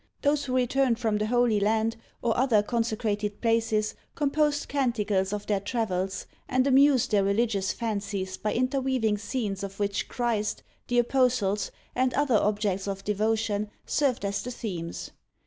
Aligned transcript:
Those 0.23 0.45
who 0.45 0.55
returned 0.55 0.97
from 0.97 1.19
the 1.19 1.27
Holy 1.27 1.59
Land 1.59 1.95
or 2.23 2.35
other 2.35 2.63
consecrated 2.63 3.39
places 3.39 3.93
composed 4.15 4.67
canticles 4.67 5.31
of 5.31 5.45
their 5.45 5.59
travels, 5.59 6.25
and 6.49 6.65
amused 6.65 7.11
their 7.11 7.23
religious 7.23 7.71
fancies 7.71 8.35
by 8.35 8.55
interweaving 8.55 9.19
scenes 9.19 9.61
of 9.61 9.79
which 9.79 10.07
Christ, 10.07 10.63
the 10.87 10.97
Apostles, 10.97 11.69
and 11.93 12.15
other 12.15 12.37
objects 12.39 12.87
of 12.87 13.03
devotion, 13.03 13.69
served 13.85 14.25
as 14.25 14.41
the 14.41 14.49
themes. 14.49 15.11